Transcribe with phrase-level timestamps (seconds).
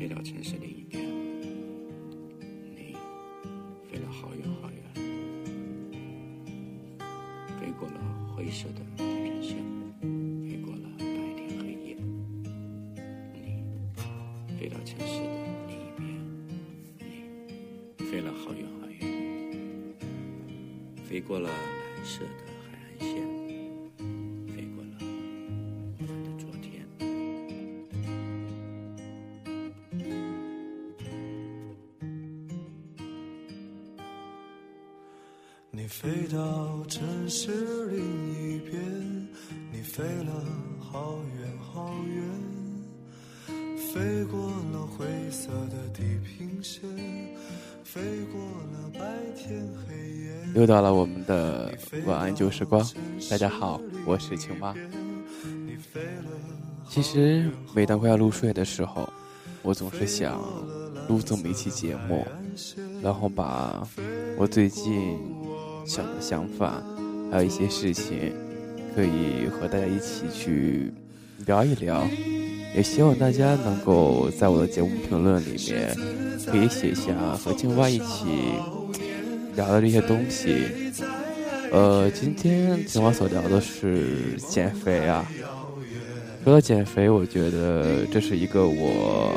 [0.00, 1.04] 飞到城市另一边，
[2.74, 2.96] 你
[3.86, 4.82] 飞了好远好远，
[7.60, 8.00] 飞过了
[8.34, 9.58] 灰色的地平线，
[10.48, 11.98] 飞过了白天黑夜。
[13.34, 13.62] 你
[14.58, 15.28] 飞到城市的
[15.68, 16.02] 另一边，
[17.98, 19.00] 你飞了好远好远，
[21.04, 23.20] 飞过了蓝色的海岸线，
[35.72, 38.00] 你飞到城市另
[38.34, 38.82] 一边，
[39.72, 40.44] 你飞了
[40.80, 46.82] 好远好远，飞过了灰色的地平线，
[47.84, 48.00] 飞
[48.32, 49.00] 过了白
[49.36, 50.32] 天黑夜。
[50.56, 51.72] 又到了我们的
[52.04, 52.84] 晚安旧时光，
[53.30, 54.74] 大家好，我是青蛙。
[56.88, 59.08] 其实每当快要入睡的时候，
[59.62, 60.42] 我总是想
[61.08, 62.26] 录这么一期节目，
[63.00, 63.86] 然后把
[64.36, 65.16] 我最近
[65.90, 66.80] 想的想法，
[67.32, 68.32] 还有一些事情，
[68.94, 70.92] 可以和大家一起去
[71.46, 72.06] 聊一聊。
[72.76, 75.92] 也希望大家能够在我的节目评论里面，
[76.46, 78.26] 可以写下和青蛙一起
[79.56, 80.68] 聊的这些东西。
[81.72, 85.28] 呃，今天青蛙所聊的是减肥啊。
[86.44, 89.34] 说到减肥，我觉得这是一个我，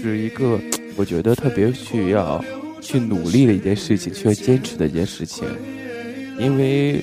[0.00, 0.60] 是一个
[0.94, 2.40] 我觉得特别需要
[2.84, 5.44] 去努力的一件事情，需要坚持的一件事情。
[6.38, 7.02] 因为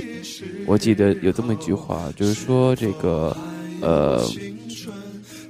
[0.65, 3.35] 我记得有这么一句话，就是说这个，
[3.81, 4.23] 呃，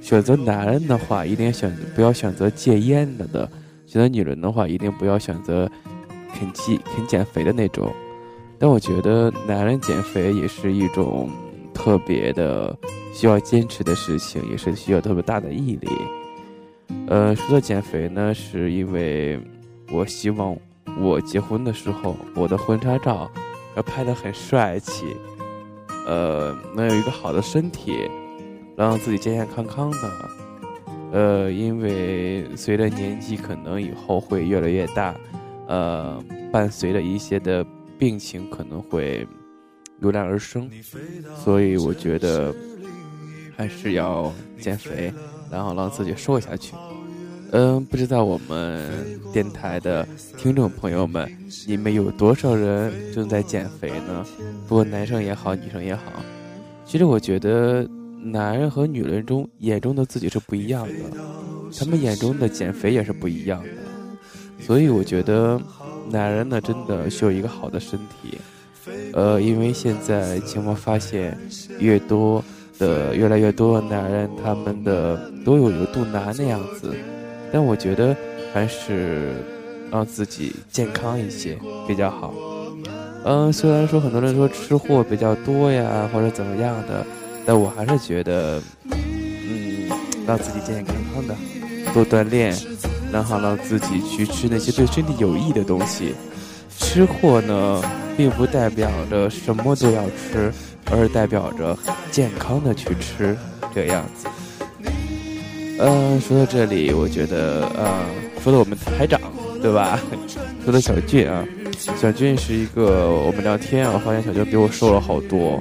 [0.00, 3.46] 选择男人的话，一定选不要选择戒烟的的；
[3.86, 5.70] 选择女人的话，一定不要选择
[6.34, 7.92] 肯减肯减肥的那种。
[8.58, 11.30] 但我觉得男人减肥也是一种
[11.74, 12.76] 特别的。
[13.14, 15.88] 需要坚持的事情，也是需要特别大的毅力。
[17.08, 19.38] 呃，说到减肥呢，是因为
[19.92, 20.56] 我希望
[20.98, 23.30] 我结婚的时候，我的婚纱照
[23.76, 25.16] 要拍得很帅气，
[26.06, 28.08] 呃，能有一个好的身体，
[28.76, 30.30] 让自己健健康康的。
[31.12, 35.14] 呃，因为随着年纪可能以后会越来越大，
[35.68, 36.18] 呃，
[36.50, 37.64] 伴随着一些的
[37.98, 39.26] 病情可能会
[40.00, 40.70] 油然而生，
[41.36, 42.54] 所以我觉得。
[43.54, 45.12] 还是要减肥，
[45.50, 46.72] 然后让自己瘦下去。
[47.52, 48.90] 嗯，不知道我们
[49.30, 50.08] 电台的
[50.38, 51.30] 听众朋友们，
[51.66, 54.24] 你们有多少人正在减肥呢？
[54.66, 56.02] 不过男生也好，女生也好，
[56.86, 57.86] 其实我觉得
[58.22, 60.94] 男人和女人中眼中的自己是不一样的，
[61.78, 63.68] 他们眼中的减肥也是不一样的。
[64.58, 65.60] 所以我觉得
[66.08, 68.38] 男人呢，真的需要一个好的身体。
[69.12, 71.36] 呃，因为现在情况发现
[71.78, 72.42] 越多。
[72.78, 76.92] 的越来越多的男人，他们的都有一个肚腩那样子，
[77.52, 78.16] 但我觉得
[78.52, 79.34] 还是
[79.90, 82.32] 让自己健康一些比较好。
[83.24, 87.06] 嗯，虽然说很多人说吃货比较多呀，或者怎么样的，
[87.44, 89.88] 但我还是觉得，嗯，
[90.26, 91.36] 让自己健健康康的，
[91.92, 92.56] 多锻炼，
[93.12, 96.14] 然后让自己去吃那些对身体有益的东西。
[96.78, 97.82] 吃货呢，
[98.16, 100.52] 并不代表着什么都要吃。
[100.90, 101.78] 而代表着
[102.10, 103.34] 健康的去吃
[103.74, 104.26] 这样子。
[105.84, 108.04] 嗯，说到这里，我觉得，呃，
[108.40, 109.20] 说到我们台长，
[109.60, 109.98] 对吧？
[110.64, 111.44] 说到小俊啊，
[111.76, 115.60] 小俊是一个我们聊天，我发现小俊比我瘦了好多。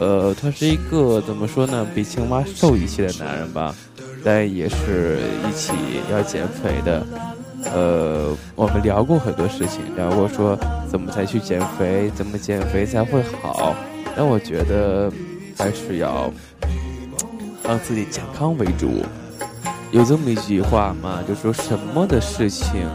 [0.00, 3.72] 呃，他是一个怎么说呢，比青蛙瘦一些的男人吧，
[4.24, 5.72] 但也是一起
[6.10, 7.06] 要减肥的。
[7.72, 10.58] 呃，我们聊过很多事情，聊过说
[10.90, 13.76] 怎么才去减肥，怎么减肥才会好。
[14.16, 15.08] 但我觉得
[15.56, 16.32] 还是要
[17.62, 19.04] 让自己健康为主。
[19.92, 22.88] 有这么一句话嘛，就说什么的事情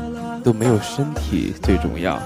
[0.43, 2.19] 都没有身体最重要。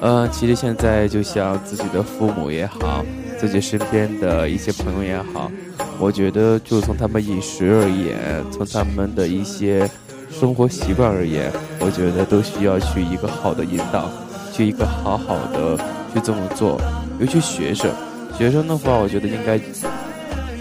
[0.00, 3.04] 呃，其实现在就像自己的父母也好，
[3.38, 5.52] 自己身边的一些朋友也好，
[5.98, 9.86] 我觉得就从他们饮食而言，从他们的一些
[10.30, 14.10] 生活习惯而言，我觉得都需要去一个好的引导，
[14.54, 15.76] 去一个好好的
[16.14, 16.80] 去这么做。
[17.20, 17.90] 尤其学生。
[18.38, 19.58] 学生的话，我觉得应该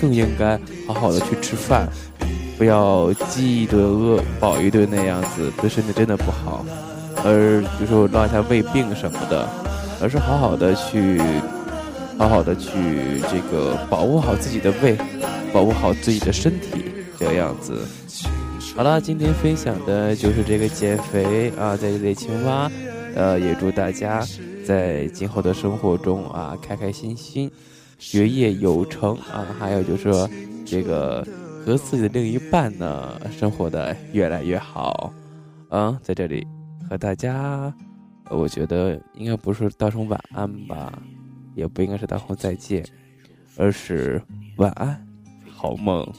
[0.01, 1.87] 更应该好好的去吃饭，
[2.57, 6.65] 不要饥一顿饿饱一顿那样子，对身体真的不好。
[7.23, 9.47] 而比如说落下胃病什么的，
[10.01, 11.21] 而是好好的去，
[12.17, 14.97] 好好的去这个保护好自己的胃，
[15.53, 16.85] 保护好自己的身体，
[17.19, 17.79] 这个样子。
[18.75, 22.71] 好了，今天分享的就是这个减肥啊，在这里青蛙，
[23.15, 24.23] 呃，也祝大家
[24.65, 27.51] 在今后的生活中啊，开开心心，
[27.97, 30.29] 学业有成啊，还有就是说
[30.63, 31.25] 这个
[31.67, 35.13] 和自己的另一半呢，生活的越来越好。
[35.69, 36.47] 嗯，在这里
[36.89, 37.73] 和大家，
[38.29, 40.97] 我觉得应该不是道声晚安吧，
[41.55, 42.85] 也不应该是道声再见，
[43.57, 44.21] 而是
[44.55, 45.05] 晚安，
[45.49, 46.09] 好梦。